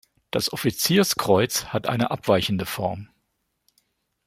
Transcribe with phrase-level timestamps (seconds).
[0.31, 3.07] Das Offizierskreuz hat ein abweichende Form.